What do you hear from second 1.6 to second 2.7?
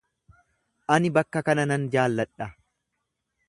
nan jaalladha.